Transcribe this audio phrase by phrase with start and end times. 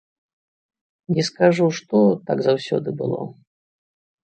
[1.17, 1.97] Не скажу што,
[2.31, 3.21] так заўсёды было.